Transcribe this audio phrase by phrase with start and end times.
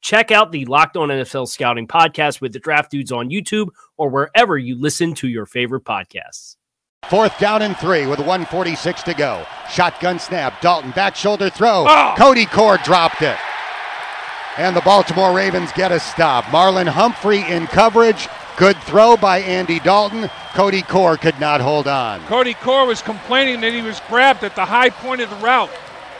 [0.00, 4.08] Check out the Locked On NFL Scouting podcast with the Draft Dudes on YouTube or
[4.08, 6.56] wherever you listen to your favorite podcasts.
[7.08, 9.44] Fourth down and three with 146 to go.
[9.70, 10.60] Shotgun snap.
[10.60, 11.86] Dalton back shoulder throw.
[11.88, 12.14] Oh.
[12.16, 13.36] Cody Core dropped it.
[14.56, 16.44] And the Baltimore Ravens get a stop.
[16.46, 18.28] Marlon Humphrey in coverage.
[18.56, 20.28] Good throw by Andy Dalton.
[20.52, 22.20] Cody Core could not hold on.
[22.26, 25.70] Cody Core was complaining that he was grabbed at the high point of the route.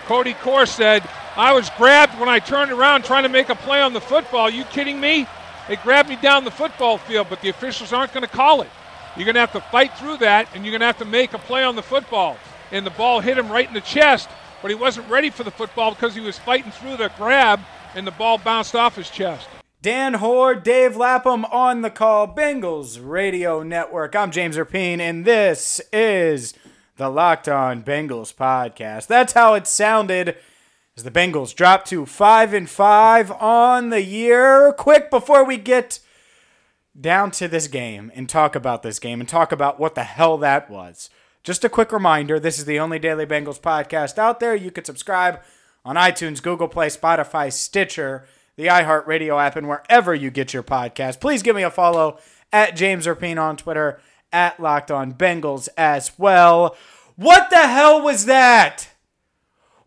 [0.07, 3.81] Cody Core said, I was grabbed when I turned around trying to make a play
[3.81, 4.51] on the football.
[4.51, 5.27] you kidding me?
[5.69, 8.69] They grabbed me down the football field, but the officials aren't going to call it.
[9.17, 11.33] You're going to have to fight through that, and you're going to have to make
[11.33, 12.37] a play on the football.
[12.73, 14.29] And the ball hit him right in the chest,
[14.61, 17.61] but he wasn't ready for the football because he was fighting through the grab,
[17.95, 19.49] and the ball bounced off his chest.
[19.83, 24.17] Dan Hoard, Dave Lapham on the call, Bengals Radio Network.
[24.17, 26.55] I'm James Rapien, and this is
[26.97, 29.07] the Locked On Bengals podcast.
[29.07, 30.37] That's how it sounded
[30.97, 34.73] as the Bengals drop to five and five on the year.
[34.73, 36.01] Quick before we get
[36.99, 40.37] down to this game and talk about this game and talk about what the hell
[40.39, 41.09] that was.
[41.43, 44.55] Just a quick reminder this is the only Daily Bengals podcast out there.
[44.55, 45.41] You can subscribe
[45.85, 51.21] on iTunes, Google Play, Spotify, Stitcher, the iHeartRadio app, and wherever you get your podcast.
[51.21, 52.19] Please give me a follow
[52.53, 54.01] at James Rapien on Twitter,
[54.33, 56.77] at Locked On Bengals as well.
[57.17, 58.90] What the hell was that?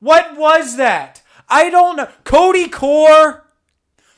[0.03, 1.21] What was that?
[1.47, 2.09] I don't know.
[2.25, 3.45] Cody Core?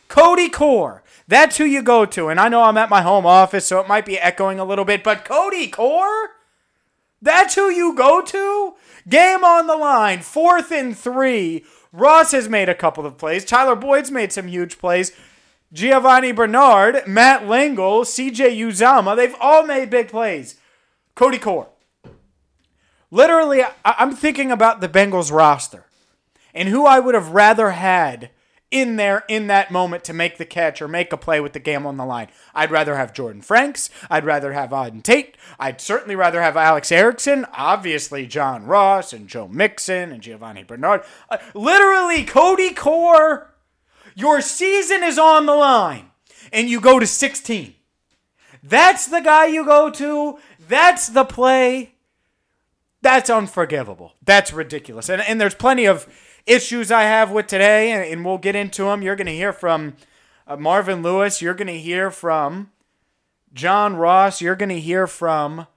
[0.07, 1.03] Cody Core.
[1.27, 2.29] That's who you go to.
[2.29, 4.83] And I know I'm at my home office, so it might be echoing a little
[4.83, 6.31] bit, but Cody Core?
[7.21, 8.73] That's who you go to?
[9.07, 11.63] Game on the line, fourth and three.
[11.93, 13.45] Ross has made a couple of plays.
[13.45, 15.11] Tyler Boyd's made some huge plays.
[15.71, 20.55] Giovani Bernard, Matt Lengel, CJ Uzomah, they've all made big plays.
[21.13, 21.67] Cody Core.
[23.15, 25.85] Literally, I- am thinking about the Bengals roster
[26.53, 28.29] and who I would have rather had
[28.71, 31.61] in there in that moment to make the catch or make a play with the
[31.61, 32.27] game on the line.
[32.53, 33.89] I'd rather have Jordan Franks.
[34.09, 35.37] I'd rather have Auden Tate.
[35.57, 37.45] I'd certainly rather have Alex Erickson.
[37.53, 41.03] Obviously, John Ross and Joe Mixon and Giovani Bernard.
[41.29, 43.55] Uh, literally, Cody Core.
[44.13, 46.11] Your season is on the line,
[46.51, 47.75] and you go to 16.
[48.61, 50.37] That's the guy you go to.
[50.59, 51.94] That's the play.
[53.05, 54.15] That's unforgivable.
[54.23, 55.09] That's ridiculous.
[55.09, 56.07] And, and there's plenty of
[56.47, 59.03] issues I have with today, and, and we'll get into them.
[59.03, 59.93] You're going to hear from
[60.47, 61.39] uh, Marvin Lewis.
[61.39, 62.71] You're going to hear from
[63.53, 64.41] John Ross.
[64.41, 65.67] You're going to hear from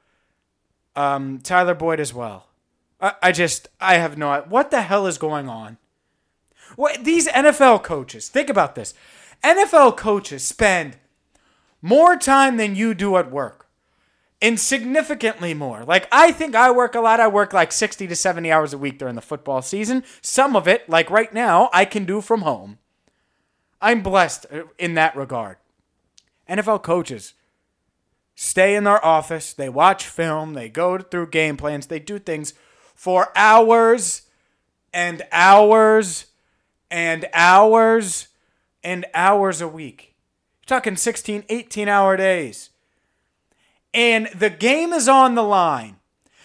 [0.96, 2.46] um, Tyler Boyd as well.
[2.98, 5.76] I, I just, I have no What the hell is going on?
[6.76, 8.94] What, these NFL coaches, think about this.
[9.44, 10.96] NFL coaches spend
[11.82, 13.67] more time than you do at work
[14.40, 15.84] and significantly more.
[15.84, 17.20] Like I think I work a lot.
[17.20, 20.04] I work like 60 to 70 hours a week during the football season.
[20.20, 22.78] Some of it, like right now, I can do from home.
[23.80, 25.56] I'm blessed uh, in that regard.
[26.48, 27.34] NFL coaches
[28.34, 32.54] stay in their office, they watch film, they go through game plans, they do things
[32.94, 34.22] for hours
[34.92, 36.26] and hours
[36.90, 38.28] and hours
[38.82, 40.14] and hours a week.
[40.60, 42.70] You're talking 16, 18 hour days
[43.98, 45.96] and the game is on the line.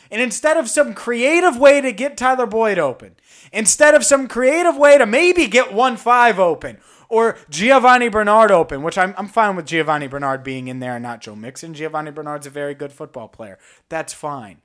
[0.10, 3.16] And instead of some creative way to get Tyler Boyd open,
[3.52, 6.80] instead of some creative way to maybe get 1 5 open,
[7.10, 11.04] or Giovani Bernard open, which I'm, I'm fine with Giovani Bernard being in there and
[11.04, 11.76] not Joe Mixon.
[11.76, 13.60] Giovani Bernard's a very good football player.
[13.88, 14.62] That's fine.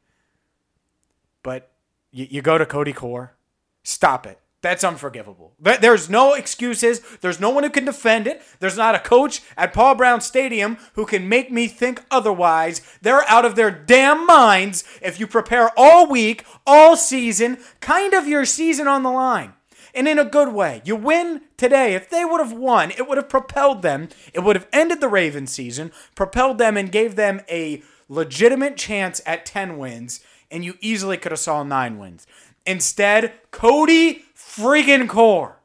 [1.42, 1.70] But
[2.10, 3.34] you, you go to Cody Core,
[3.82, 4.40] stop it.
[4.68, 5.54] That's unforgivable.
[5.58, 7.00] There's no excuses.
[7.22, 8.42] There's no one who can defend it.
[8.60, 12.82] There's not a coach at Paul Brown Stadium who can make me think otherwise.
[13.00, 18.28] They're out of their damn minds if you prepare all week, all season, kind of
[18.28, 19.54] your season on the line.
[19.94, 20.82] And in a good way.
[20.84, 21.94] You win today.
[21.94, 24.10] If they would have won, it would have propelled them.
[24.34, 29.22] It would have ended the Ravens season, propelled them, and gave them a legitimate chance
[29.24, 30.20] at 10 wins.
[30.50, 32.26] And you easily could have saw nine wins.
[32.66, 34.26] Instead, Cody
[34.58, 35.60] freaking Core.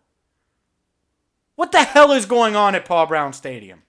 [1.55, 3.83] What the hell is going on at Paul Brown Stadium?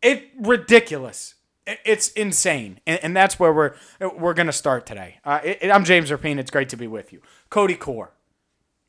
[0.00, 1.34] It ridiculous.
[1.66, 3.74] it's insane, and, and, that's where we're
[4.18, 5.20] we're gonna start today.
[5.24, 6.38] Uh, it, I'm James Rapien.
[6.38, 8.10] It's great to be with you, Cody Core.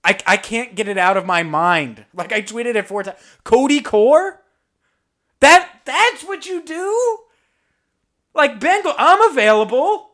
[0.03, 2.05] I, I can't get it out of my mind.
[2.15, 3.19] Like I tweeted it four times.
[3.43, 4.41] Cody Core.
[5.39, 7.19] That that's what you do.
[8.33, 10.09] Like Bengal, I'm available.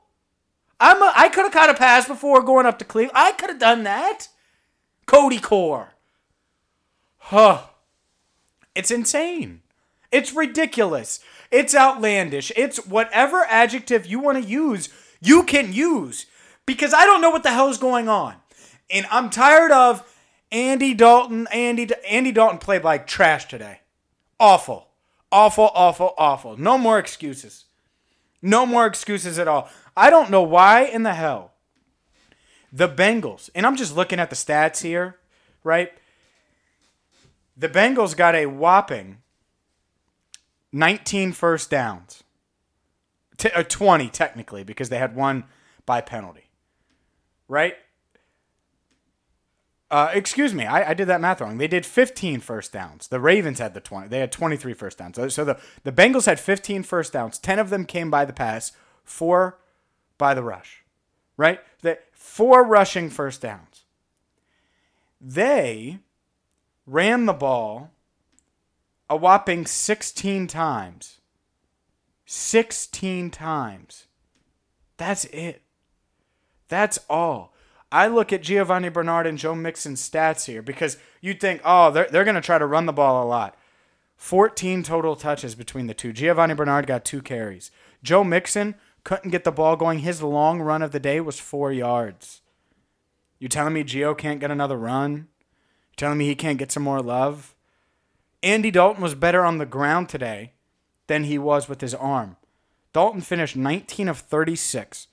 [0.81, 3.17] I'm a, I could have caught a pass before going up to Cleveland.
[3.17, 4.27] I could have done that.
[5.09, 5.95] Cody Core.
[7.17, 7.61] Huh.
[8.75, 9.61] It's insane.
[10.11, 11.19] It's ridiculous.
[11.49, 12.51] It's outlandish.
[12.55, 14.89] It's whatever adjective you want to use,
[15.19, 16.27] you can use.
[16.67, 18.35] Because I don't know what the hell is going on.
[18.91, 20.07] And I'm tired of
[20.51, 21.47] Andy Dalton.
[21.51, 23.79] Andy Andy Dalton played like trash today.
[24.39, 24.89] Awful.
[25.31, 26.55] Awful, awful, awful.
[26.55, 27.65] No more excuses.
[28.43, 29.71] No more excuses at all.
[29.97, 31.53] I don't know why in the hell
[32.71, 35.17] the Bengals, and I'm just looking at the stats here,
[35.63, 35.91] right?
[37.57, 39.17] The Bengals got a whopping
[40.71, 42.23] 19 first downs.
[43.37, 45.45] T- uh, 20 technically because they had one
[45.85, 46.49] by penalty.
[47.47, 47.75] Right?
[49.91, 51.57] Uh, excuse me, I, I, did that math wrong.
[51.57, 53.07] They did 15 first downs.
[53.07, 54.07] The Ravens had the 20.
[54.07, 55.15] They had 23 first downs.
[55.15, 57.39] So, so the, the Bengals had 15 first downs.
[57.39, 58.71] 10 of them came by the pass,
[59.03, 59.57] four
[60.19, 60.83] by the rush.
[61.37, 61.59] Right?
[61.81, 63.85] The, four rushing first downs.
[65.21, 65.99] They
[66.85, 67.91] ran the ball
[69.09, 71.21] a whopping 16 times.
[72.25, 74.05] 16 times.
[74.97, 75.63] That's it.
[76.67, 77.53] That's all.
[77.91, 82.07] I look at Giovani Bernard and Joe Mixon's stats here because you'd think, oh, they're,
[82.11, 83.57] they're going to try to run the ball a lot.
[84.17, 86.11] 14 total touches between the two.
[86.11, 87.71] Giovani Bernard got two carries.
[88.03, 88.75] Joe Mixon
[89.09, 89.99] couldn't get the ball going.
[89.99, 92.43] His long run of the day was four yards.
[93.39, 95.29] You telling me Gio can't get another run?
[95.89, 97.55] You telling me he can't get some more love?
[98.43, 100.53] Andy Dalton was better on the ground today
[101.07, 102.37] than he was with his arm.
[102.93, 105.07] Dalton finished 19 of 36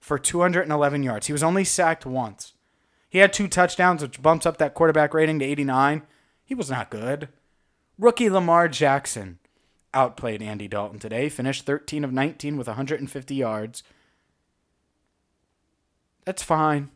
[0.00, 1.26] for 211 yards.
[1.26, 2.54] He was only sacked once.
[3.06, 6.04] He had two touchdowns, which bumps up that quarterback rating to 89.
[6.42, 7.28] He was not good.
[7.98, 9.40] Rookie Lamar Jackson
[9.96, 13.82] outplayed Andy Dalton today, finished 13 of 19 with 150 yards.
[16.24, 16.90] That's fine.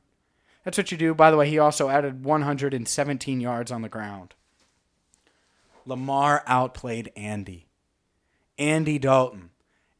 [0.65, 1.15] That's what you do.
[1.15, 4.35] By the way, he also added 117 yards on the ground.
[5.87, 7.67] Lamar outplayed Andy.
[8.59, 9.51] Andy Dalton.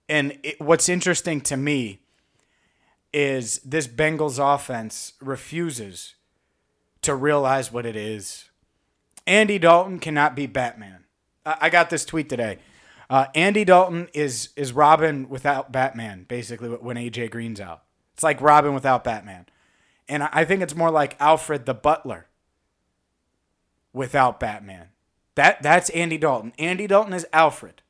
[0.09, 2.01] And it, what's interesting to me
[3.13, 6.17] is this Bengals offense refuses
[7.03, 8.51] to realize what it is.
[9.27, 11.05] Andy Dalton cannot be Batman.
[11.47, 12.59] I got this tweet today.
[13.11, 17.83] Uh, Andy Dalton is is Robin without Batman, basically when AJ Green's out.
[18.15, 19.47] It's like Robin without Batman.
[20.09, 22.29] And I think it's more like Alfred the Butler
[23.93, 24.91] without Batman.
[25.35, 26.53] That that's Andy Dalton.
[26.57, 27.83] Andy Dalton is Alfred.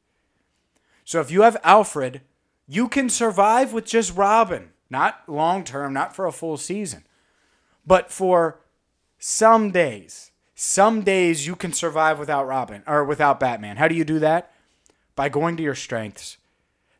[1.05, 2.23] So if you have Alfred,
[2.67, 4.71] you can survive with just Robin.
[4.89, 7.05] Not long term, not for a full season.
[7.87, 8.61] But for
[9.19, 13.77] some days, some days you can survive without Robin or without Batman.
[13.77, 14.53] How do you do that?
[15.21, 16.39] By going to your strengths.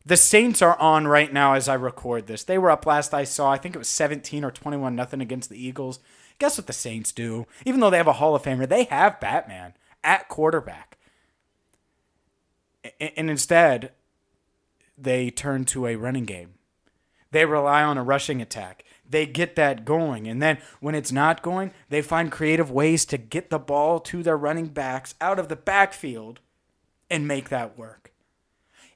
[0.05, 2.43] The Saints are on right now as I record this.
[2.43, 3.49] They were up last I saw.
[3.51, 5.97] I think it was 17 or 21 nothing against the Eagles.
[6.37, 7.47] Guess what the Saints do?
[7.65, 9.73] Even though they have a Hall of Famer, they have Batman
[10.03, 10.99] at quarterback.
[12.99, 13.91] And instead,
[14.95, 16.53] they turn to a running game.
[17.31, 18.85] They rely on a rushing attack.
[19.09, 20.27] They get that going.
[20.27, 24.21] And then when it's not going, they find creative ways to get the ball to
[24.21, 26.39] their running backs out of the backfield
[27.11, 28.11] and make that work.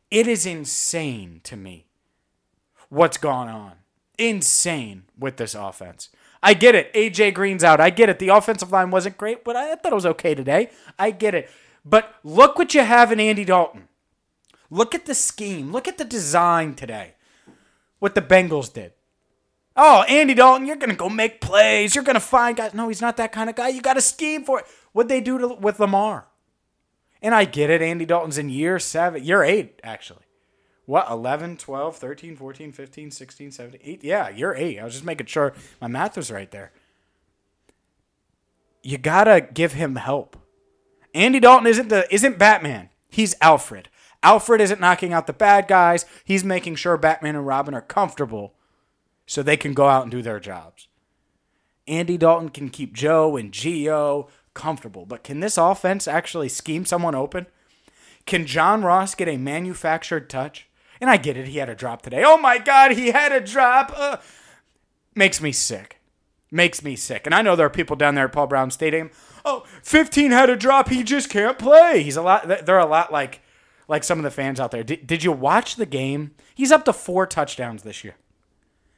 [0.09, 1.85] It is insane to me
[2.89, 3.73] what's gone on.
[4.17, 6.09] Insane with this offense.
[6.41, 6.93] I get it.
[6.93, 7.81] AJ Green's out.
[7.81, 8.19] I get it.
[8.19, 10.69] The offensive line wasn't great, but I thought it was okay today.
[10.97, 11.49] I get it.
[11.83, 13.89] But look what you have in Andy Dalton.
[14.69, 15.71] Look at the scheme.
[15.71, 17.15] Look at the design today.
[17.99, 18.93] What the Bengals did.
[19.75, 21.93] Oh, Andy Dalton, you're going to go make plays.
[21.95, 22.73] You're going to find guys.
[22.73, 23.67] No, he's not that kind of guy.
[23.69, 24.65] You got a scheme for it.
[24.93, 26.27] What'd they do to, with Lamar?
[27.25, 27.81] And I get it.
[27.81, 30.25] Andy Dalton's in year seven, year eight, actually.
[30.85, 34.03] What, 11, 12, 13, 14, 15, 16, 17, 8?
[34.03, 34.77] Yeah, year eight.
[34.77, 36.71] I was just making sure my math was right there.
[38.83, 40.37] you gotta give him help.
[41.15, 42.89] Andy Dalton isn't the isn't Batman.
[43.09, 43.89] He's Alfred.
[44.21, 46.05] Alfred isn't knocking out the bad guys.
[46.23, 48.53] He's making sure Batman and Robin are comfortable
[49.25, 50.87] so they can go out and do their jobs.
[51.87, 57.13] Andy Dalton can keep Joe and Gio comfortable, but can this offense actually scheme someone
[57.13, 57.45] open?
[58.25, 60.67] Can John Ross get a manufactured touch?
[60.99, 62.23] And I get it, he had a drop today.
[62.25, 63.93] Oh my God, he had a drop.
[63.95, 64.17] Uh,
[65.13, 65.99] makes me sick.
[66.49, 67.25] Makes me sick.
[67.25, 69.11] And I know there are people down there at Paul Brown Stadium.
[69.43, 70.89] Oh, 15 had a drop.
[70.89, 72.01] He just can't play.
[72.01, 72.47] He's a lot.
[72.65, 73.41] They're a lot like
[73.87, 74.83] like some of the fans out there.
[74.83, 76.31] Did, did you watch the game?
[76.55, 78.15] He's up to four touchdowns this year.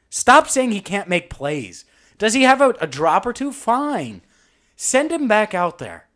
[0.08, 1.84] Stop saying he can't make plays.
[2.16, 3.52] Does he have a, a drop or two?
[3.52, 4.22] Fine.
[4.80, 6.06] Send him back out there.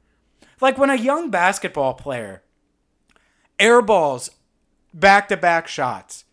[0.60, 2.44] Like when a young basketball player
[3.58, 4.30] airballs
[4.94, 6.24] back to back shots,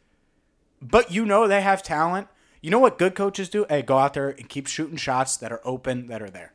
[0.79, 2.27] but you know they have talent.
[2.61, 3.65] You know what good coaches do?
[3.67, 6.53] Hey, go out there and keep shooting shots that are open, that are there.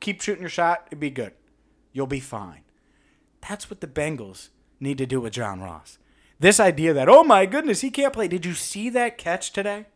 [0.00, 1.34] Keep shooting your shot, it'd be good.
[1.92, 2.62] You'll be fine.
[3.48, 4.48] That's what the Bengals
[4.80, 5.98] need to do with John Ross.
[6.40, 8.26] This idea that, oh my goodness, he can't play.
[8.26, 9.86] Did you see that catch today?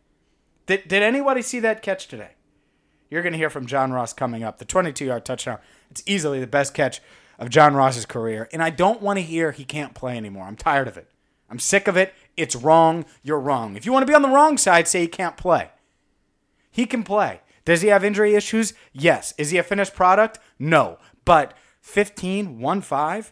[0.67, 2.35] Did, did anybody see that catch today?
[3.13, 4.57] You're going to hear from John Ross coming up.
[4.57, 5.59] The 22 yard touchdown.
[5.91, 6.99] It's easily the best catch
[7.37, 8.49] of John Ross's career.
[8.51, 10.45] And I don't want to hear he can't play anymore.
[10.45, 11.07] I'm tired of it.
[11.47, 12.15] I'm sick of it.
[12.37, 13.05] It's wrong.
[13.21, 13.75] You're wrong.
[13.75, 15.69] If you want to be on the wrong side, say he can't play.
[16.71, 17.41] He can play.
[17.65, 18.73] Does he have injury issues?
[18.93, 19.35] Yes.
[19.37, 20.39] Is he a finished product?
[20.57, 20.97] No.
[21.23, 23.31] But 15, 1 5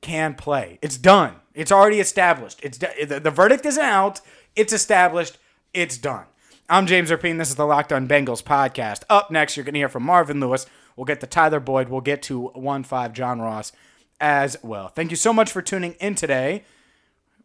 [0.00, 0.78] can play.
[0.80, 1.34] It's done.
[1.54, 2.60] It's already established.
[2.62, 4.20] It's the, the verdict isn't out.
[4.54, 5.38] It's established.
[5.74, 6.26] It's done.
[6.70, 7.38] I'm James Rapien.
[7.38, 9.02] This is the Locked On Bengals podcast.
[9.08, 10.66] Up next, you're going to hear from Marvin Lewis.
[10.96, 11.88] We'll get to Tyler Boyd.
[11.88, 13.72] We'll get to 1 5 John Ross
[14.20, 14.88] as well.
[14.88, 16.64] Thank you so much for tuning in today.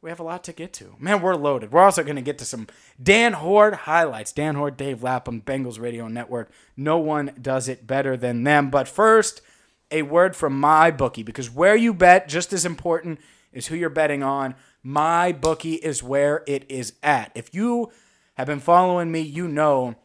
[0.01, 0.97] We have a lot to get to.
[0.99, 1.71] Man, we're loaded.
[1.71, 2.67] We're also going to get to some
[3.01, 4.33] Dan Hoard highlights.
[4.33, 6.51] Dan Hoard, Dave Lapham, Bengals Radio Network.
[6.75, 8.69] No one does it better than them.
[8.69, 9.39] But first,
[9.89, 13.21] a word from my bookie because where you bet, just as important
[13.53, 14.55] is who you're betting on.
[14.83, 17.31] My bookie is where it is at.
[17.35, 17.89] If you
[18.35, 19.95] have been following me, you know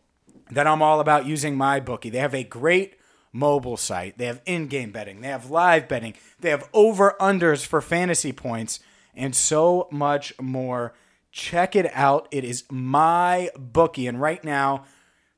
[0.50, 2.10] that I'm all about using my bookie.
[2.10, 2.96] They have a great
[3.32, 4.18] mobile site.
[4.18, 5.20] They have in-game betting.
[5.20, 6.14] They have live betting.
[6.40, 8.80] They have over-unders for fantasy points
[9.14, 10.94] and so much more.
[11.30, 12.28] Check it out.
[12.30, 14.84] It is my bookie and right now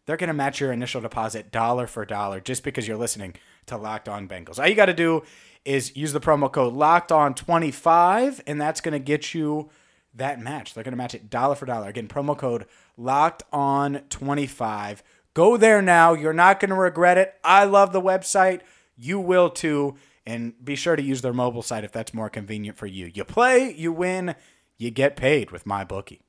[0.07, 3.35] they're going to match your initial deposit dollar for dollar just because you're listening
[3.67, 4.59] to Locked On Bengals.
[4.59, 5.23] All you got to do
[5.65, 9.71] is use the promo code Locked On 25 and that's going to get you
[10.15, 10.75] that match.
[10.75, 11.89] They're going to match it dollar for dollar.
[11.89, 15.03] Again, promo code locked on 25.
[15.35, 16.13] Go there now.
[16.15, 17.35] You're not going to regret it.
[17.45, 18.61] I love the website.
[18.97, 19.97] You will too.
[20.27, 23.11] And be sure to use their mobile site if that's more convenient for you.
[23.13, 24.35] You play, you win,
[24.77, 26.21] you get paid with my bookie.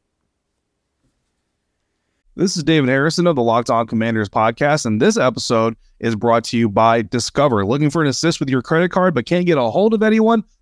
[2.33, 6.45] This is David Harrison of the Locked On Commanders podcast, and this episode is brought
[6.45, 7.65] to you by Discover.
[7.65, 10.45] Looking for an assist with your credit card but can't get a hold of anyone?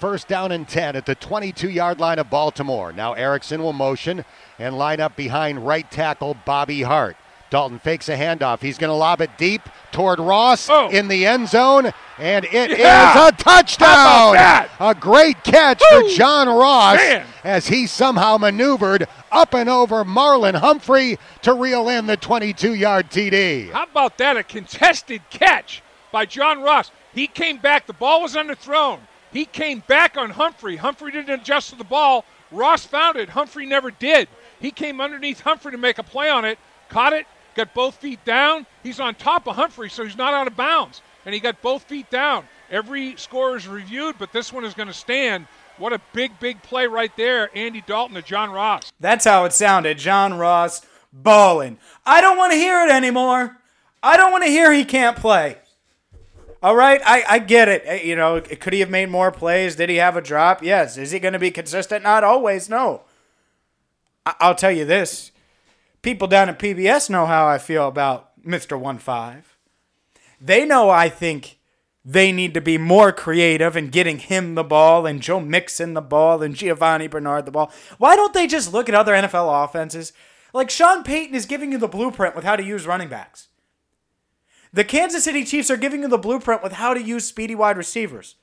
[0.00, 2.90] First down and 10 at the 22 yard line of Baltimore.
[2.92, 4.24] Now Erickson will motion
[4.58, 7.16] and line up behind right tackle Bobby Hart.
[7.50, 8.62] Dalton fakes a handoff.
[8.62, 10.88] He's going to lob it deep toward Ross Oh.
[10.88, 13.26] in the end zone, and it is Yeah!
[13.28, 13.88] a touchdown.
[13.88, 14.68] How about that?
[14.78, 16.08] A great catch Woo!
[16.08, 17.26] for John Ross Man.
[17.42, 23.10] as he somehow maneuvered up and over Marlon Humphrey to reel in the 22 yard
[23.10, 23.72] TD.
[23.72, 24.36] How about that?
[24.36, 26.92] A contested catch by John Ross.
[27.12, 27.86] He came back.
[27.88, 29.00] The ball was underthrown.
[29.32, 30.76] He came back on Humphrey.
[30.76, 32.24] Humphrey didn't adjust to the ball.
[32.50, 33.28] Ross found it.
[33.28, 34.28] Humphrey never did.
[34.60, 36.58] He came underneath Humphrey to make a play on it,
[36.88, 38.66] caught it, got both feet down.
[38.82, 41.02] He's on top of Humphrey, so he's not out of bounds.
[41.24, 42.44] And he got both feet down.
[42.70, 45.46] Every score is reviewed, but this one is going to stand.
[45.76, 47.50] What a big, big play right there.
[47.54, 48.92] Andy Dalton to John Ross.
[49.00, 49.98] That's how it sounded.
[49.98, 50.82] John Ross
[51.12, 51.78] balling.
[52.04, 53.56] I don't want to hear it anymore.
[54.02, 55.56] I don't want to hear he can't play.
[56.62, 57.82] All right, I, I get it.
[57.86, 59.76] Eh, You know, could he have made more plays?
[59.76, 60.62] Did he have a drop?
[60.62, 60.98] Yes.
[60.98, 62.02] Is he going to be consistent?
[62.04, 62.68] Not always.
[62.68, 63.02] No.
[64.26, 65.32] I'll tell you this:
[66.02, 69.56] people down at PBS know how I feel about Mister One Five.
[70.40, 71.58] They know I think
[72.04, 76.00] they need to be more creative in getting him the ball and Joe Mixon the
[76.00, 77.72] ball and Giovani Bernard the ball.
[77.98, 80.12] Why don't they just look at other NFL offenses?
[80.52, 83.48] Like Sean Payton is giving you the blueprint with how to use running backs.
[84.72, 87.76] The Kansas City Chiefs are giving you the blueprint with how to use speedy wide
[87.76, 88.36] receivers.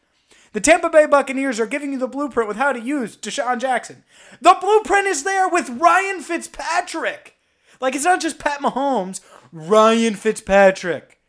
[0.53, 4.03] The Tampa Bay Buccaneers are giving you the blueprint with how to use DeSean Jackson.
[4.41, 7.35] The blueprint is there with Ryan Fitzpatrick.
[7.79, 11.19] Like it's not just Pat Mahomes, Ryan Fitzpatrick.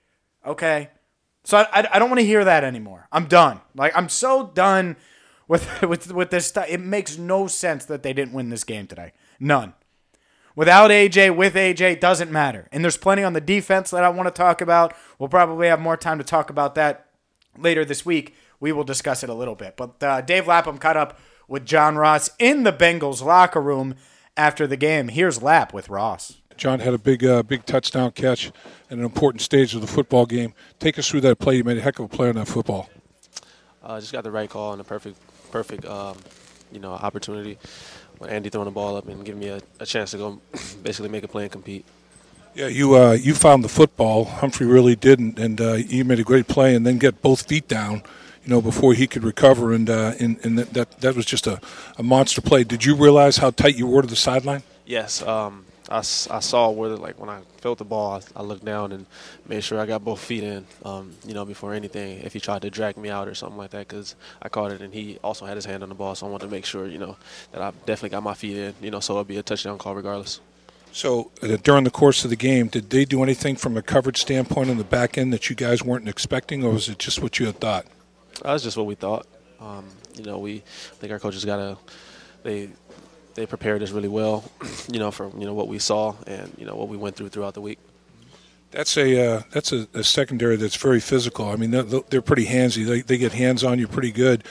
[0.47, 0.91] Okay?
[1.45, 3.09] So I, I, I don't want to hear that anymore.
[3.13, 3.61] I'm done.
[3.75, 4.97] Like I'm so done
[5.47, 6.67] with with with this stuff.
[6.69, 9.13] It makes no sense that they didn't win this game today.
[9.41, 9.75] None.
[10.59, 12.67] Without AJ, with AJ, doesn't matter.
[12.73, 14.93] And there's plenty on the defense that I want to talk about.
[15.17, 17.07] We'll probably have more time to talk about that
[17.57, 18.35] later this week.
[18.59, 19.77] We will discuss it a little bit.
[19.77, 23.95] But uh, Dave Lapham caught up with John Ross in the Bengals locker room
[24.37, 25.07] after the game.
[25.07, 26.39] Here's Lap with Ross.
[26.57, 28.49] John had a big, uh, big touchdown catch
[28.91, 30.55] at an important stage of the football game.
[30.81, 31.59] Take us through that play.
[31.59, 32.91] You made a heck of a play on that football.
[33.81, 35.21] Uh, just got the right call and a perfect,
[35.53, 36.17] perfect, um,
[36.73, 37.59] you know, opportunity
[38.19, 40.41] when Andy throwing the ball up and giving me a, a chance to go
[40.83, 41.85] basically make a play and compete.
[42.55, 44.25] Yeah, you uh, you found the football.
[44.25, 47.69] Humphrey really didn't, and uh, you made a great play and then get both feet
[47.69, 48.03] down,
[48.43, 49.73] you know, before he could recover.
[49.73, 51.61] And uh, and, and that, that that was just a,
[51.97, 52.65] a monster play.
[52.65, 54.63] Did you realize how tight you were to the sideline?
[54.87, 56.03] Yes, um, I, I
[56.41, 59.07] saw where like when I felt the ball, I, I, looked down and
[59.49, 62.21] made sure I got both feet in, um, you know, before anything.
[62.21, 64.81] If he tried to drag me out or something like that, because I caught it
[64.81, 66.87] and he also had his hand on the ball, so I wanted to make sure,
[66.87, 67.17] you know,
[67.53, 69.95] that I definitely got my feet in, you know, so it'll be a touchdown call
[69.95, 70.41] regardless.
[70.93, 74.19] So uh, during the course of the game, did they do anything from a coverage
[74.19, 77.39] standpoint on the back end that you guys weren't expecting, or was it just what
[77.39, 77.87] you had thought?
[78.43, 79.27] That was just what we thought.
[79.61, 81.77] Um, you know, we I think our coaches got a
[82.43, 82.71] they
[83.39, 84.45] they prepared us really well,
[84.93, 87.29] you know, for you know what we saw and you know what we went through
[87.29, 87.79] throughout the week.
[88.71, 91.49] That's a uh, that's a, a, secondary that's very physical.
[91.49, 92.87] I mean, they're, they're pretty handsy.
[92.87, 94.45] They, they get hands on you pretty good.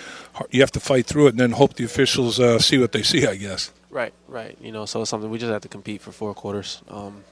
[0.49, 3.03] You have to fight through it and then hope the officials uh, see what they
[3.03, 3.27] see.
[3.27, 3.71] I guess.
[3.91, 4.57] Right, right.
[4.59, 6.81] You know, so it's something we just have to compete for four quarters.
[6.89, 7.23] Um,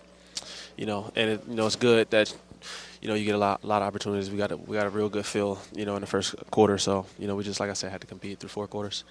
[0.77, 2.35] you know, and it, you know it's good that
[3.01, 4.29] you know you get a lot, lot of opportunities.
[4.29, 6.77] We got a, we got a real good feel, you know, in the first quarter.
[6.77, 9.05] So you know, we just like I said, had to compete through four quarters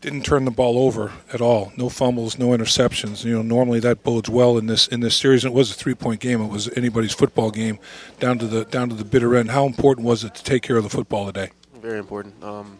[0.00, 1.72] didn't turn the ball over at all.
[1.76, 3.24] No fumbles, no interceptions.
[3.24, 5.44] You know, normally that bodes well in this in this series.
[5.44, 6.40] It was a three point game.
[6.40, 7.78] It was anybody's football game,
[8.20, 9.50] down to the down to the bitter end.
[9.50, 11.50] How important was it to take care of the football today?
[11.80, 12.42] Very important.
[12.42, 12.78] Um,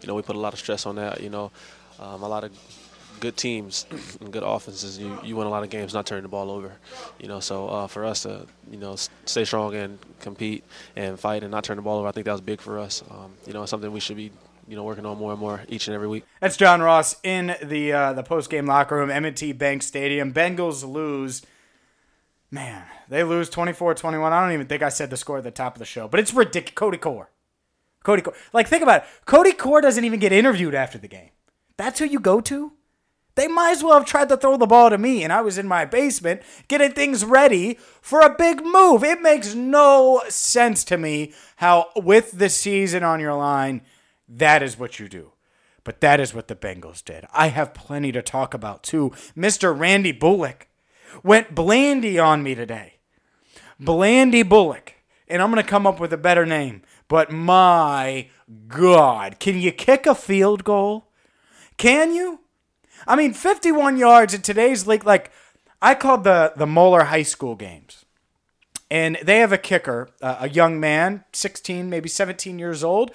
[0.00, 1.22] you know, we put a lot of stress on that.
[1.22, 1.50] You know,
[1.98, 2.52] um, a lot of
[3.20, 3.86] good teams
[4.20, 4.98] and good offenses.
[4.98, 6.72] You you win a lot of games not turning the ball over.
[7.18, 10.64] You know, so uh, for us to you know stay strong and compete
[10.96, 13.02] and fight and not turn the ball over, I think that was big for us.
[13.10, 14.32] Um, you know, something we should be
[14.68, 16.24] you know working on more and more each and every week.
[16.40, 20.32] That's John Ross in the uh, the post game locker room, M&T Bank Stadium.
[20.32, 21.42] Bengals lose.
[22.50, 24.32] Man, they lose 24-21.
[24.32, 26.18] I don't even think I said the score at the top of the show, but
[26.18, 26.74] it's ridiculous.
[26.74, 27.30] Cody Core.
[28.04, 28.34] Cody Core.
[28.52, 29.08] Like think about it.
[29.26, 31.30] Cody Core doesn't even get interviewed after the game.
[31.76, 32.72] That's who you go to?
[33.34, 35.58] They might as well have tried to throw the ball to me, and I was
[35.58, 39.04] in my basement getting things ready for a big move.
[39.04, 43.82] It makes no sense to me how, with the season on your line,
[44.28, 45.32] that is what you do.
[45.84, 47.24] But that is what the Bengals did.
[47.32, 49.10] I have plenty to talk about too.
[49.36, 49.76] Mr.
[49.76, 50.68] Randy Bullock
[51.22, 52.94] went blandy on me today.
[53.80, 54.94] Blandy Bullock.
[55.28, 56.82] And I'm going to come up with a better name.
[57.08, 58.28] But my
[58.66, 61.06] God, can you kick a field goal?
[61.78, 62.40] Can you?
[63.06, 65.04] I mean, 51 yards in today's league.
[65.04, 65.30] Like,
[65.80, 68.04] I called the, the Moeller High School games.
[68.90, 73.12] And they have a kicker, uh, a young man, 16, maybe 17 years old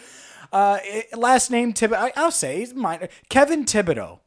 [0.54, 0.80] uh,
[1.13, 2.12] last name Thibodeaux.
[2.16, 3.10] I'll say he's minor.
[3.28, 4.20] Kevin Thibodeaux.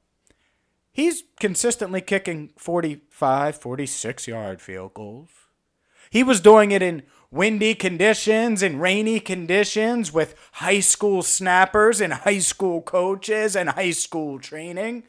[0.92, 5.28] He's consistently kicking 45, 46 yard field goals.
[6.10, 12.12] He was doing it in windy conditions and rainy conditions with high school snappers and
[12.12, 15.04] high school coaches and high school training.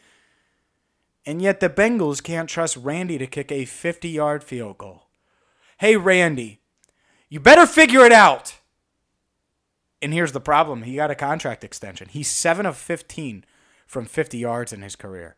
[1.25, 5.07] And yet the Bengals can't trust Randy to kick a 50 yard field goal.
[5.79, 6.61] Hey, Randy,
[7.29, 8.56] you better figure it out.
[10.01, 12.07] And here's the problem he got a contract extension.
[12.09, 13.45] He's 7 of 15
[13.85, 15.35] from 50 yards in his career.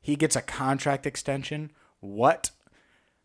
[0.00, 1.70] He gets a contract extension.
[2.00, 2.50] What?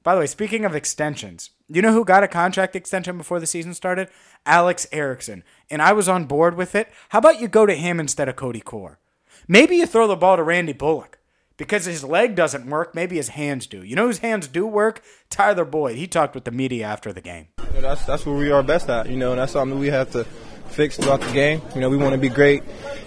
[0.03, 3.47] By the way, speaking of extensions, you know who got a contract extension before the
[3.47, 4.09] season started?
[4.45, 5.43] Alex Erickson.
[5.69, 6.89] And I was on board with it.
[7.09, 8.99] How about you go to him instead of Cody Core?
[9.47, 11.19] Maybe you throw the ball to Randy Bullock
[11.57, 12.93] because his leg doesn't work.
[12.93, 13.83] Maybe his hands do.
[13.83, 15.03] You know whose hands do work?
[15.29, 15.97] Tyler Boyd.
[15.97, 17.47] He talked with the media after the game.
[17.73, 19.09] That's that's what we are best at.
[19.09, 20.25] You know, and that's something we have to
[20.69, 21.62] fix throughout the game.
[21.75, 22.63] You know, we want to be great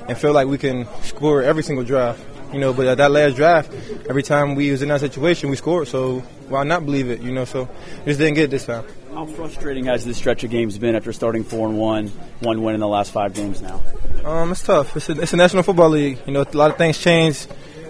[0.08, 2.22] and feel like we can score every single drive.
[2.52, 3.72] You know, but at that last draft,
[4.08, 5.86] every time we was in that situation, we scored.
[5.86, 6.18] So
[6.48, 7.20] why not believe it?
[7.20, 7.68] You know, so
[8.04, 8.84] just didn't get it this time.
[9.14, 12.08] How frustrating has this stretch of games been after starting four and one,
[12.40, 13.80] one win in the last five games now?
[14.24, 14.96] Um, it's tough.
[14.96, 16.18] It's a, it's a National Football League.
[16.26, 17.46] You know, a lot of things change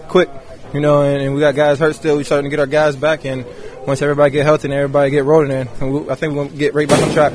[0.07, 0.29] quick.
[0.73, 2.15] You know, and, and we got guys hurt still.
[2.15, 3.45] We're starting to get our guys back, and
[3.85, 5.67] once everybody get healthy and everybody get rolling, in,
[6.09, 7.33] I think gonna get right back on track.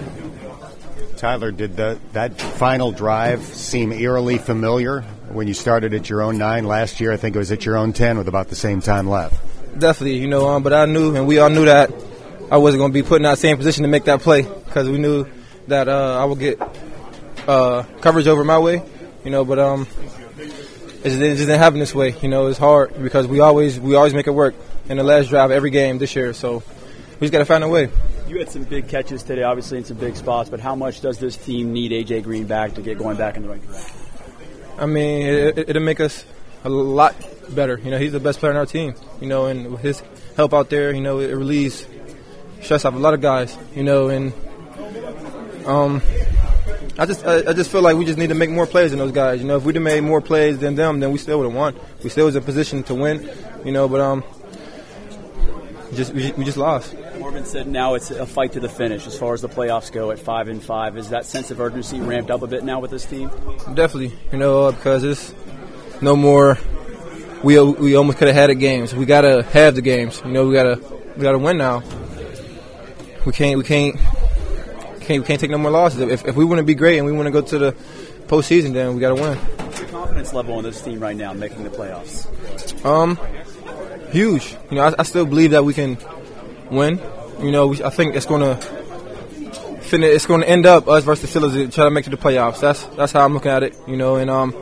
[1.16, 6.38] Tyler, did the, that final drive seem eerily familiar when you started at your own
[6.38, 7.12] nine last year?
[7.12, 9.34] I think it was at your own ten with about the same time left.
[9.78, 11.90] Definitely, you know, um, but I knew, and we all knew that
[12.50, 14.88] I wasn't going to be put in that same position to make that play because
[14.88, 15.26] we knew
[15.68, 16.60] that uh, I would get
[17.48, 18.82] uh, coverage over my way,
[19.24, 19.44] you know.
[19.44, 19.86] But um,
[20.38, 22.14] it just, it just didn't happen this way.
[22.22, 24.54] You know, it's hard because we always we always make it work
[24.88, 26.32] in the last drive every game this year.
[26.32, 26.62] So
[27.18, 27.90] we just got to find a way.
[28.26, 30.50] You had some big catches today, obviously in some big spots.
[30.50, 33.42] But how much does this team need AJ Green back to get going back in
[33.42, 33.96] the right direction?
[34.78, 36.24] I mean, it, it'll make us
[36.64, 37.14] a lot
[37.54, 37.78] better.
[37.78, 38.94] You know, he's the best player on our team.
[39.20, 40.02] You know, and with his
[40.36, 41.86] help out there, you know, it relieves
[42.62, 43.56] stress off a lot of guys.
[43.74, 44.32] You know, and
[45.66, 46.02] um,
[46.98, 48.98] I just I, I, just feel like we just need to make more plays than
[48.98, 49.40] those guys.
[49.40, 51.54] You know, if we'd have made more plays than them, then we still would have
[51.54, 51.78] won.
[52.02, 53.30] We still was in a position to win.
[53.64, 54.24] You know, but um,
[55.96, 56.94] just we, we just lost.
[57.18, 60.10] Morgan said now it's a fight to the finish as far as the playoffs go
[60.10, 60.96] at five and five.
[60.96, 63.28] Is that sense of urgency ramped up a bit now with this team?
[63.74, 65.34] Definitely, you know, because it's
[66.00, 66.58] no more.
[67.42, 68.94] We we almost could have had it games.
[68.94, 70.22] We gotta have the games.
[70.24, 70.80] You know, we gotta
[71.16, 71.82] we gotta win now.
[73.24, 73.96] We can't we can't
[75.06, 76.00] can't, we can't take no more losses.
[76.00, 77.72] If, if we want to be great and we want to go to the
[78.26, 79.38] postseason, then we got to win.
[79.38, 82.26] What's the confidence level on this team right now making the playoffs?
[82.84, 83.18] Um,
[84.16, 84.56] huge.
[84.70, 85.98] You know, I, I still believe that we can
[86.70, 87.00] win.
[87.40, 88.56] You know, we, I think it's going to
[89.82, 90.14] finish.
[90.14, 92.22] It's going to end up us versus the Steelers try to make it to the
[92.22, 92.60] playoffs.
[92.60, 93.76] That's that's how I'm looking at it.
[93.86, 94.54] You know, and um,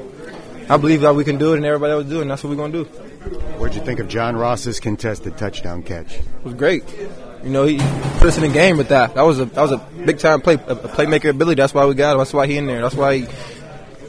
[0.69, 2.51] I believe that we can do it, and everybody else do it, and that's what
[2.51, 2.91] we're going to do.
[3.59, 6.17] What'd you think of John Ross's contested touchdown catch?
[6.17, 6.85] It was great.
[7.43, 7.79] You know, he
[8.19, 9.15] put us in the game with that.
[9.15, 11.61] That was a that was a big time play, a playmaker ability.
[11.61, 12.19] That's why we got him.
[12.19, 12.83] That's why he in there.
[12.83, 13.29] That's why he,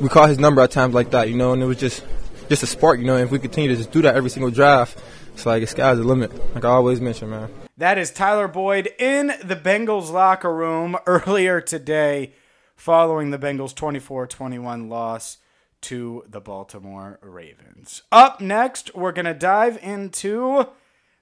[0.01, 1.29] we call his number at times like that.
[1.29, 2.03] You know, and it was just
[2.49, 2.99] just a spark.
[2.99, 4.95] You know, and if we continue to just do that every single drive,
[5.35, 6.31] it's like the sky's the limit.
[6.55, 7.49] Like I always mention, man.
[7.77, 12.31] That is Tyler Boyd in the Bengals locker room earlier today,
[12.77, 15.39] following the Bengals 24-21 loss
[15.81, 18.03] to the Baltimore Ravens.
[18.13, 20.69] Up next, we're gonna dive into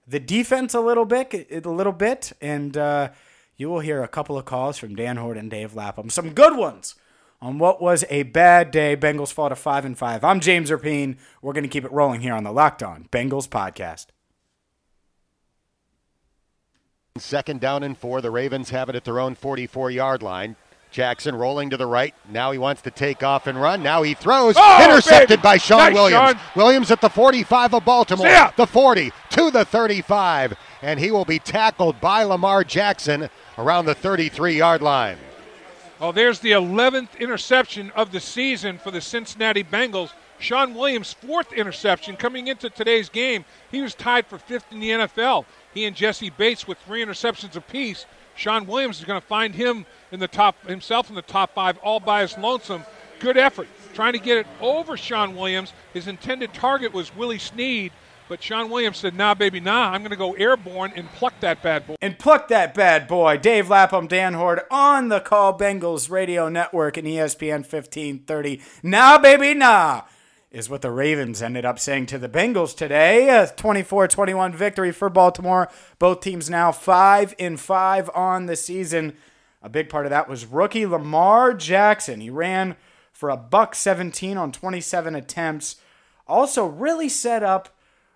[0.07, 3.09] the defense a little bit, a little bit, and uh,
[3.57, 6.11] you will hear a couple of calls from Dan Hoard and Dave Lapham.
[6.11, 6.93] Some good ones
[7.43, 8.95] on what was a bad day.
[8.95, 10.23] Bengals fall to five and five.
[10.23, 11.17] I'm James Rapien.
[11.41, 14.07] We're going to keep it rolling here on the Locked On Bengals podcast.
[17.17, 18.21] Second down and four.
[18.21, 20.55] The Ravens have it at their own 44 yard line.
[20.89, 22.13] Jackson rolling to the right.
[22.29, 23.83] Now he wants to take off and run.
[23.83, 24.55] Now he throws.
[24.57, 25.41] Oh, Intercepted baby.
[25.41, 26.31] by Shawn nice, Williams.
[26.31, 26.39] Shawn.
[26.55, 28.27] Williams at the 45 of Baltimore.
[28.55, 30.53] The 40 to the 35.
[30.81, 35.17] And he will be tackled by Lamar Jackson around the 33 yard line.
[36.03, 40.11] Oh, there's the 11th interception of the season for the Cincinnati Bengals.
[40.37, 43.45] Shawn Williams' fourth interception coming into today's game.
[43.71, 45.45] He was tied for fifth in the NFL.
[45.73, 48.05] He and Jessie Bates with three interceptions apiece.
[48.35, 51.77] Shawn Williams is going to find him in the top himself in the top five
[51.77, 52.83] all by his lonesome.
[53.21, 55.71] Good effort trying to get it over Shawn Williams.
[55.93, 57.93] His intended target was Willie Snead,
[58.27, 59.91] but Shawn Williams said, "Nah, baby, nah.
[59.91, 63.37] I'm going to go airborne and pluck that bad boy." And pluck that bad boy.
[63.37, 68.61] Dave Lapham, Dan Hoard on the Call Bengals Radio Network and ESPN 1530.
[68.81, 70.03] Nah, baby, nah
[70.53, 73.27] is what the Ravens ended up saying to the Bengals today.
[73.29, 75.67] A 24-21 victory for Baltimore.
[75.97, 79.17] Both teams now 5 in 5 on the season.
[79.63, 82.21] A big part of that was rookie Lamar Jackson.
[82.21, 82.75] He ran
[83.11, 85.77] for a buck 17 on 27 attempts.
[86.27, 87.72] Also really set up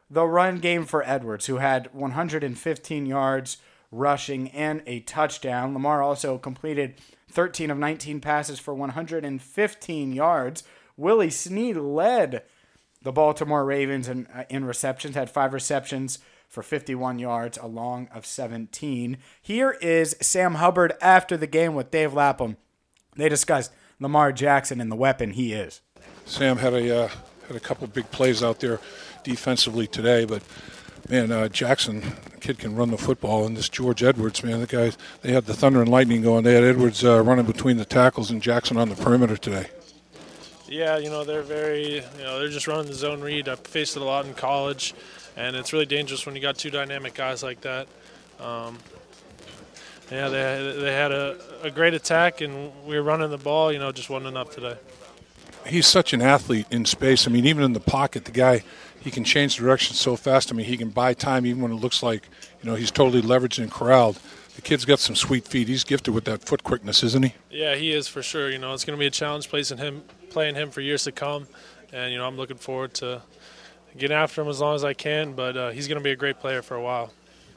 [0.09, 3.57] the run game for Edwards, who had 115 yards
[3.91, 5.73] rushing and a touchdown.
[5.73, 6.95] Lamar also completed
[7.31, 10.63] 13 of 19 passes for 115 yards.
[10.95, 12.43] Willie Snead led
[13.01, 18.07] the Baltimore Ravens in, uh, in receptions, had five receptions for 51 yards, a long
[18.13, 19.17] of 17.
[19.41, 22.57] Here is Sam Hubbard after the game with Dave Lapham.
[23.15, 25.81] They discussed Lamar Jackson and the weapon he is.
[26.25, 27.09] Sam had a uh,
[27.47, 28.79] had a couple big plays out there
[29.27, 30.41] defensively today, but
[31.09, 32.01] man, uh, Jackson,
[32.39, 35.53] kid can run the football, and this George Edwards, man, the guys they had the
[35.53, 36.43] thunder and lightning going.
[36.43, 39.67] They had Edwards uh, running between the tackles and Jackson on the perimeter today.
[40.69, 43.49] Yeah, you know they're very, you know, they're just running the zone read.
[43.49, 44.93] I've faced it a lot in college,
[45.35, 47.87] and it's really dangerous when you got two dynamic guys like that.
[48.39, 48.77] Um,
[50.09, 53.73] yeah, they they had a, a great attack, and we were running the ball.
[53.73, 54.77] You know, just wasn't enough today.
[55.65, 57.27] He's such an athlete in space.
[57.27, 58.63] I mean, even in the pocket, the guy
[58.99, 60.51] he can change direction so fast.
[60.51, 62.27] I mean, he can buy time even when it looks like
[62.61, 64.19] you know he's totally leveraged and corralled.
[64.55, 65.67] The kid's got some sweet feet.
[65.67, 67.35] He's gifted with that foot quickness, isn't he?
[67.51, 68.49] Yeah, he is for sure.
[68.49, 71.11] You know, it's going to be a challenge placing him playing him for years to
[71.11, 71.47] come,
[71.93, 73.21] and you know I'm looking forward to
[73.97, 75.33] getting after him as long as I can.
[75.33, 77.11] But uh, he's going to be a great player for a while.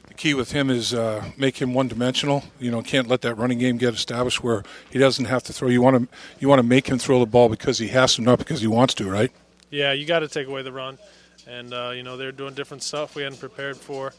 [0.07, 2.43] the key with him is uh, make him one dimensional.
[2.59, 5.69] You know, can't let that running game get established where he doesn't have to throw.
[5.69, 8.21] You want to you want to make him throw the ball because he has to,
[8.21, 9.31] not because he wants to, right?
[9.71, 10.97] Yeah, you got to take away the run,
[11.51, 14.13] and uh, you know they're doing different stuff we hadn't prepared for,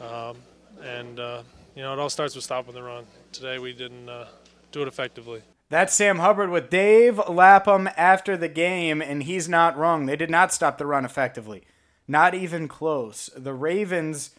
[0.00, 0.36] um,
[0.82, 1.42] and uh,
[1.74, 3.04] you know it all starts with stopping the run.
[3.32, 4.26] Today we didn't uh,
[4.72, 5.42] do it effectively.
[5.68, 10.06] That's Sam Hubbard with Dave Lapham after the game, and he's not wrong.
[10.06, 11.64] They did not stop the run effectively.
[12.06, 13.30] Not even close.
[13.36, 14.30] The Ravens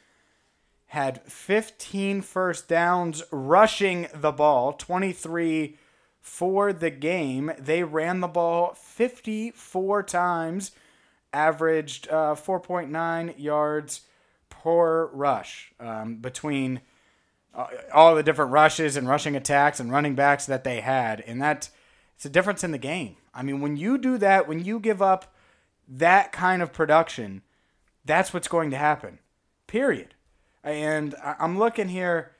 [0.91, 5.75] had 15 first downs rushing the ball, 23
[6.21, 7.51] for the game.
[7.59, 10.71] They ran the ball 54 times,
[11.37, 14.01] averaged uh, 4.9 yards
[14.49, 16.81] per rush um, between
[17.53, 21.21] uh, all the different rushes and rushing attacks and running backs that they had.
[21.21, 21.69] And that
[22.15, 23.17] it's a difference in the game.
[23.33, 25.33] I mean, when you do that, when you give up
[25.87, 27.43] that kind of production,
[28.03, 29.19] that's what's going to happen.
[29.67, 30.15] Period.
[30.63, 32.31] And I'm looking here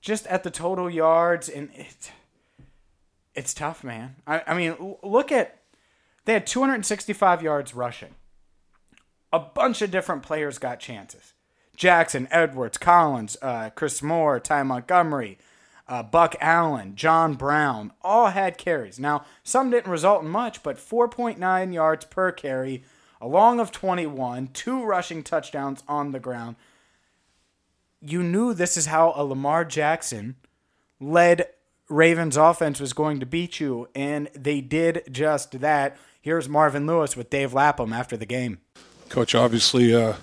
[0.00, 2.10] just at the total yards, and it,
[3.34, 4.16] it's tough, man.
[4.26, 5.60] I, I mean, look at
[6.24, 8.14] they had 265 yards rushing.
[9.34, 11.32] A bunch of different players got chances.
[11.74, 15.38] Jackson, Edwards, Collins, uh, Chris Moore, Ty Montgomery,
[15.88, 19.00] uh, Buck Allen, John Brown, all had carries.
[19.00, 22.84] Now, some didn't result in much, but 4.9 yards per carry,
[23.20, 26.54] a long of 21, two rushing touchdowns on the ground.
[28.00, 30.36] You knew this is how a Lamar Jackson
[31.00, 31.48] led
[31.88, 35.96] Ravens offense was going to beat you, and they did just that.
[36.22, 38.60] Here's Marvin Lewis with Dave Lapham after the game.
[39.14, 40.14] Coach, obviously, uh,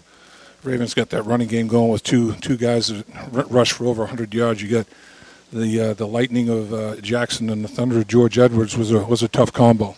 [0.64, 3.06] Ravens got that running game going with two two guys that
[3.50, 4.62] rush for over 100 yards.
[4.62, 4.86] You got
[5.54, 9.00] the uh, the lightning of uh, Jackson and the thunder of George Edwards was a
[9.00, 9.96] was a tough combo.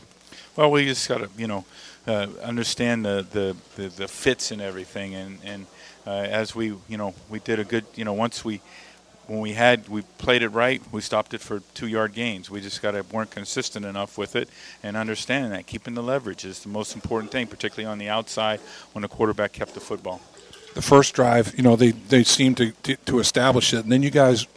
[0.55, 1.65] Well, we just got to you know
[2.05, 5.65] uh, understand the, the, the, the, fits and everything, and and
[6.05, 8.61] uh, as we you know we did a good you know once we
[9.27, 12.49] when we had we played it right, we stopped it for two yard gains.
[12.49, 14.49] We just got weren't consistent enough with it,
[14.81, 18.59] and understanding that keeping the leverage is the most important thing, particularly on the outside
[18.91, 20.21] when the quarterback kept the football
[20.73, 22.71] the first drive, you know, they, they seemed to,
[23.05, 23.83] to, establish it.
[23.83, 24.47] And then you guys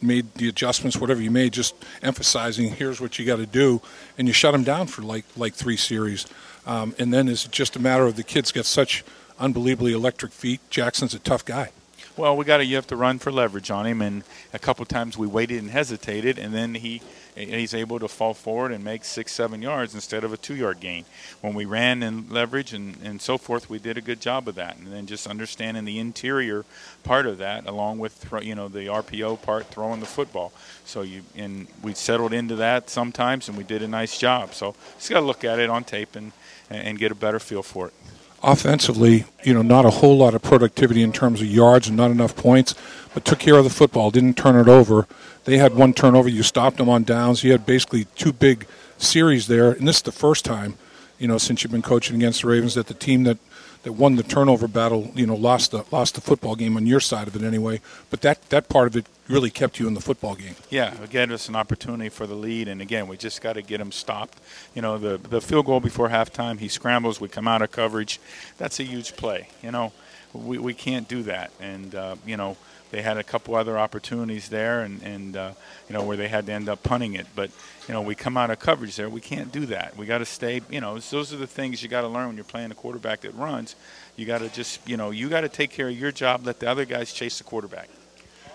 [0.00, 3.80] made the adjustments, whatever you made, just emphasizing here's what you got to do,
[4.18, 6.26] and you shut them down for like like three series.
[6.66, 9.04] Um, and then it's just a matter of the kids get such
[9.38, 10.60] unbelievably electric feet.
[10.70, 11.70] Jackson's a tough guy.
[12.14, 14.22] Well, we got to you have to run for leverage on him, and
[14.52, 17.00] a couple times we waited and hesitated, and then he
[17.34, 20.78] he's able to fall forward and make six, seven yards instead of a two yard
[20.78, 21.06] gain.
[21.40, 24.56] When we ran and leverage and, and so forth, we did a good job of
[24.56, 24.76] that.
[24.76, 26.66] And then just understanding the interior
[27.02, 30.52] part of that, along with you know the RPO part, throwing the football.
[30.84, 34.52] So you and we settled into that sometimes, and we did a nice job.
[34.52, 36.32] So just got to look at it on tape and
[36.68, 37.94] and get a better feel for it
[38.42, 42.10] offensively, you know, not a whole lot of productivity in terms of yards and not
[42.10, 42.74] enough points,
[43.14, 45.06] but took care of the football, didn't turn it over.
[45.44, 46.28] They had one turnover.
[46.28, 47.42] You stopped them on downs.
[47.44, 48.66] You had basically two big
[48.98, 50.74] series there, and this is the first time,
[51.18, 53.38] you know, since you've been coaching against the Ravens that the team that
[53.82, 57.00] that won the turnover battle, you know, lost the lost the football game on your
[57.00, 57.80] side of it anyway.
[58.10, 60.54] But that that part of it really kept you in the football game.
[60.70, 63.80] Yeah, again, it's an opportunity for the lead, and again, we just got to get
[63.80, 64.38] him stopped.
[64.74, 68.20] You know, the the field goal before halftime, he scrambles, we come out of coverage.
[68.58, 69.48] That's a huge play.
[69.62, 69.92] You know,
[70.32, 72.56] we we can't do that, and uh, you know
[72.92, 75.52] they had a couple other opportunities there, and and uh,
[75.88, 77.26] you know where they had to end up punting it.
[77.34, 77.50] But
[77.88, 79.08] you know we come out of coverage there.
[79.08, 79.96] We can't do that.
[79.96, 80.60] We got to stay.
[80.70, 83.20] You know those are the things you got to learn when you're playing a quarterback
[83.22, 83.76] that runs.
[84.16, 86.46] You got to just you know you got to take care of your job.
[86.46, 87.88] Let the other guys chase the quarterback.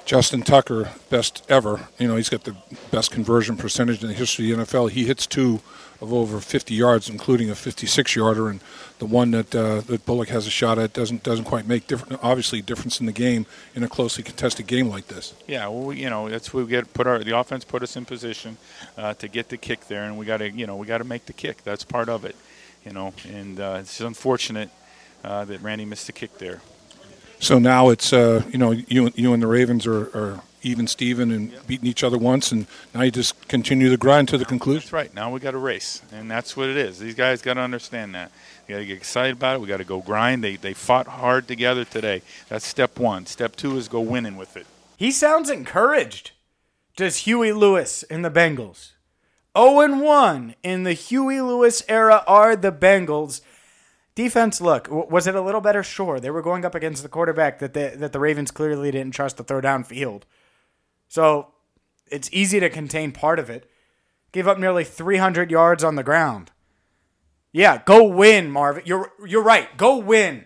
[0.08, 1.90] Justin Tucker, best ever.
[2.00, 2.56] You know he's got the
[2.92, 4.90] best conversion percentage in the history of the NFL.
[4.92, 5.60] He hits two
[6.00, 8.62] of over 50 yards, including a 56 yarder, and
[9.00, 12.24] the one that uh, that Bullock has a shot at doesn't doesn't quite make different
[12.24, 15.34] obviously difference in the game in a closely contested game like this.
[15.46, 18.56] Yeah, well, you know that's we get put our the offense put us in position
[18.98, 21.04] uh, to get the kick there, and we got to you know we got to
[21.04, 21.66] make the kick.
[21.66, 22.38] That's part of it,
[22.86, 24.70] you know, and uh, it's unfortunate
[25.26, 26.62] uh, that Randy missed the kick there.
[27.40, 31.32] So now it's uh, you know you you and the Ravens are, are even Steven
[31.32, 31.68] and yep.
[31.68, 34.82] beating each other once, and now you just continue the grind to the conclusion.
[34.82, 35.14] That's right.
[35.14, 37.00] Now we got to race, and that's what it is.
[37.00, 38.32] These guys got to understand that.
[38.68, 39.62] We got to get excited about it.
[39.62, 40.44] We got to go grind.
[40.44, 42.22] They they fought hard together today.
[42.50, 43.26] That's step one.
[43.26, 44.66] Step two is go winning with it.
[44.98, 46.32] He sounds encouraged.
[46.96, 48.94] Does Huey Lewis and the Bengals?
[49.56, 53.42] 0 1 in the Huey Lewis era are the Bengals.
[54.18, 55.84] Defense, look, was it a little better?
[55.84, 56.20] Sure.
[56.20, 59.38] They were going up against the quarterback that the, that the Ravens clearly didn't trust
[59.38, 60.24] to throw downfield.
[61.08, 61.50] So
[62.10, 63.70] it's easy to contain part of it.
[64.32, 66.50] Gave up nearly 300 yards on the ground.
[67.52, 68.82] Yeah, go win, Marvin.
[68.88, 69.78] You're you're right.
[69.78, 70.46] Go win.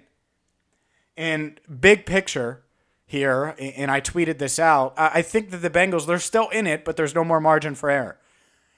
[1.16, 2.64] And big picture,
[3.06, 4.94] here, and I tweeted this out.
[4.98, 7.90] I think that the Bengals, they're still in it, but there's no more margin for
[7.90, 8.20] error.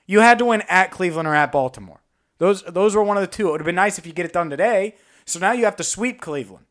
[0.06, 2.03] You had to win at Cleveland or at Baltimore.
[2.44, 3.48] Those those were one of the two.
[3.48, 4.96] It would have been nice if you get it done today.
[5.24, 6.66] So now you have to sweep Cleveland.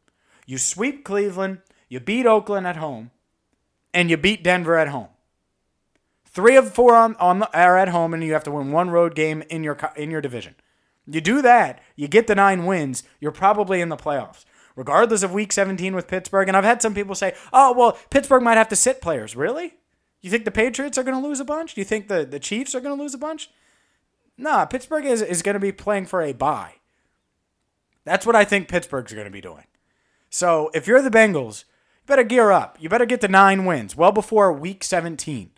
[0.45, 3.11] You sweep Cleveland, you beat Oakland at home,
[3.95, 5.09] and you beat Denver at home.
[6.27, 8.91] Three of four on, on the, are at home, and you have to win one
[8.91, 10.57] road game in your in your division.
[11.07, 14.45] You do that, you get the nine wins, you're probably in the playoffs,
[14.77, 16.49] regardless of Week 17 with Pittsburgh.
[16.49, 19.73] And I've had some people say, "Oh, well, Pittsburgh might have to sit players." Really?
[20.21, 21.75] You think the Patriots are going to lose a bunch?
[21.75, 23.49] Do you think the, the Chiefs are going to lose a bunch?
[24.37, 26.75] Nah, Pittsburgh is, is going to be playing for a bye.
[28.05, 29.65] That's what I think Pittsburgh's going to be doing.
[30.31, 31.65] So if you're the Bengals,
[32.03, 32.77] you better gear up.
[32.81, 35.51] You better get to nine wins well before week 17.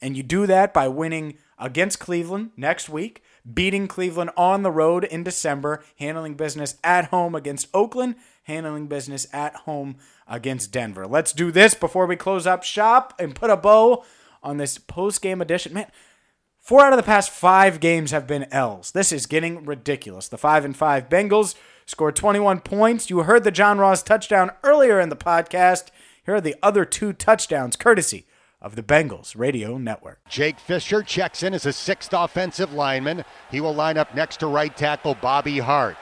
[0.00, 5.04] And you do that by winning against Cleveland next week, beating Cleveland on the road
[5.04, 11.06] in December, handling business at home against Oakland, handling business at home against Denver.
[11.06, 14.04] Let's do this before we close up shop and put a bow
[14.42, 15.72] on this post game edition.
[15.72, 15.86] Man,
[16.62, 18.92] four out of the past five games have been L's.
[18.92, 20.28] This is getting ridiculous.
[20.28, 23.10] The five and five Bengals scored 21 points.
[23.10, 25.86] You heard the John Ross touchdown earlier in the podcast.
[26.24, 28.24] Here are the other two touchdowns, courtesy
[28.60, 30.20] of the Bengals Radio Network.
[30.28, 33.24] Jake Fisher checks in as a sixth offensive lineman.
[33.50, 35.96] He will line up next to right tackle Bobby Hart.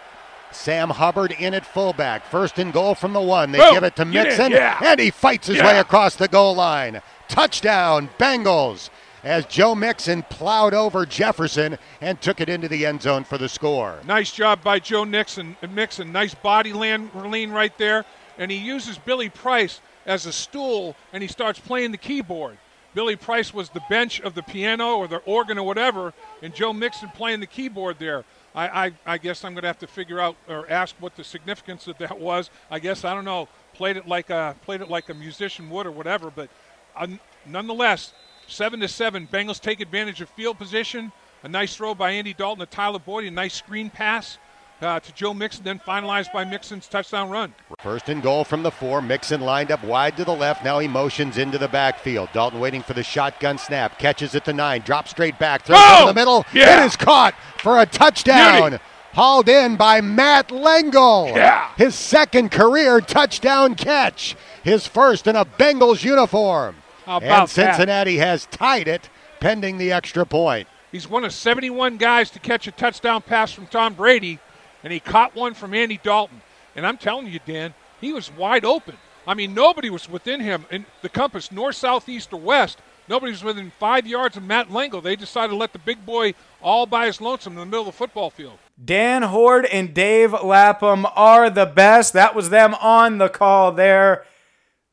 [0.53, 2.27] Sam Hubbard in at fullback.
[2.27, 3.53] First and goal from the one.
[3.53, 3.73] They Boom.
[3.75, 4.79] give it to Get Mixon, yeah.
[4.85, 5.67] and he fights his Yeah.
[5.67, 7.01] way across the goal line.
[7.29, 8.91] Touchdown, Bengals,
[9.23, 13.49] as Joe Mixon plowed over Jefferson and took it into the end zone for the
[13.49, 13.99] score.
[14.07, 15.57] Nice job by Joe Nixon.
[15.71, 18.05] Mixon, nice body land, lean right there,
[18.39, 22.59] and he uses Billy Price as a stool, and he starts playing the keyboard.
[22.95, 26.73] Billy Price was the bench of the piano or the organ or whatever, and Joe
[26.73, 28.25] Mixon playing the keyboard there.
[28.53, 31.23] I, I, I guess I'm going to have to figure out or ask what the
[31.23, 32.51] significance of that was.
[32.69, 33.49] I guess I don't know.
[33.75, 36.51] Played it like a played it like a musician would or whatever, but
[36.97, 37.07] uh,
[37.47, 38.13] nonetheless,
[38.51, 39.27] seven to seven.
[39.27, 41.13] Bengals take advantage of field position.
[41.43, 43.25] A nice throw by Andy Dalton to Tyler Boyd.
[43.25, 44.37] A nice screen pass
[44.83, 47.55] uh, to Joe Mixon, then finalized by Mixon's touchdown run.
[47.81, 49.01] First and goal from the four.
[49.01, 50.65] Mixon lined up wide to the left.
[50.65, 52.29] Now he motions into the backfield.
[52.35, 53.99] Dalton waiting for the shotgun snap.
[53.99, 54.83] Catches at the nine.
[54.83, 55.63] Drops straight back.
[55.65, 56.01] Throws Oh!
[56.07, 56.45] to the middle.
[56.53, 56.83] Yeah!
[56.83, 58.71] It is caught for a touchdown.
[58.71, 58.83] Beauty.
[59.13, 61.33] Hauled in by Matt Lengel.
[61.35, 61.69] Yeah.
[61.77, 64.37] His second career touchdown catch.
[64.63, 66.77] His first in a Bengals uniform.
[67.07, 67.49] How about and that?
[67.49, 69.09] Cincinnati has tied it
[69.41, 70.69] pending the extra point.
[70.93, 74.39] He's one of 71 guys to catch a touchdown pass from Tom Brady,
[74.83, 76.43] and he caught one from Andy Dalton.
[76.75, 78.97] And I'm telling you, Dan, he was wide open.
[79.27, 82.79] I mean, nobody was within him in the compass, north, south, east, or west.
[83.09, 85.01] Nobody was within five yards of Matt Lengel.
[85.01, 87.87] They decided to let the big boy all by his lonesome in the middle of
[87.87, 88.59] the football field.
[88.83, 92.13] Dan Hoard and Dave Lapham are the best.
[92.13, 94.25] That was them on the call there.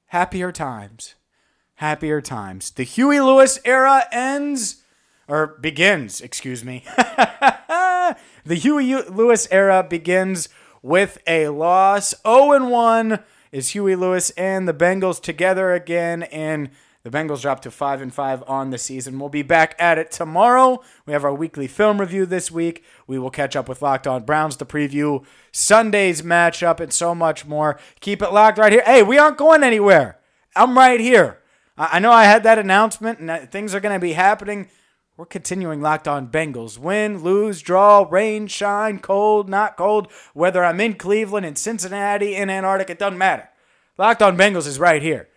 [0.07, 1.15] Happier times.
[1.77, 2.71] Happier times.
[2.71, 4.83] The Huey Lewis era ends,
[5.27, 6.83] or begins, excuse me.
[6.97, 8.15] the
[8.55, 10.49] Huey Lewis era begins
[10.81, 12.15] with a loss.
[12.25, 13.19] 0 1
[13.51, 16.71] is Huey Lewis and the Bengals together again, and
[17.03, 19.19] the Bengals drop to 5 and 5 on the season.
[19.19, 20.81] We'll be back at it tomorrow.
[21.05, 22.83] We have our weekly film review this week.
[23.05, 27.45] We will catch up with Locked On Browns to preview Sunday's matchup and so much
[27.45, 27.79] more.
[27.99, 28.83] Keep it locked right here.
[28.83, 30.17] Hey, we aren't going anywhere.
[30.55, 31.39] I'm right here.
[31.77, 34.67] I know I had that announcement and things are going to be happening.
[35.15, 36.77] We're continuing locked on Bengals.
[36.77, 40.11] Win, lose, draw, rain, shine, cold, not cold.
[40.33, 43.49] Whether I'm in Cleveland, in Cincinnati, in Antarctica, it doesn't matter.
[43.97, 45.27] Locked on Bengals is right here.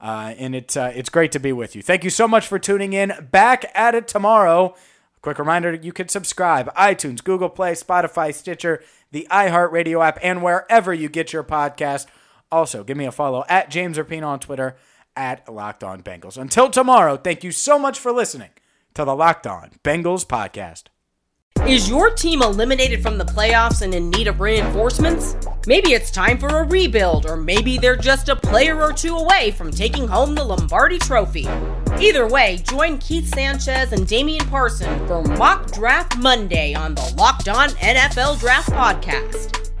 [0.00, 1.82] Uh, and it's uh, it's great to be with you.
[1.82, 3.12] Thank you so much for tuning in.
[3.30, 4.74] Back at it tomorrow.
[5.20, 10.94] Quick reminder: you can subscribe iTunes, Google Play, Spotify, Stitcher, the iHeartRadio app, and wherever
[10.94, 12.06] you get your podcast.
[12.50, 14.76] Also, give me a follow at James Rapien on Twitter
[15.16, 16.36] at Locked On Bengals.
[16.36, 18.50] Until tomorrow, thank you so much for listening
[18.94, 20.84] to the Locked On Bengals podcast.
[21.66, 25.36] Is your team eliminated from the playoffs and in need of reinforcements?
[25.66, 29.50] Maybe it's time for a rebuild, or maybe they're just a player or two away
[29.50, 31.46] from taking home the Lombardi Trophy.
[32.00, 37.48] Either way, join Keith Sanchez and Damian Parson for Mock Draft Monday on the Locked
[37.48, 39.69] On NFL Draft Podcast.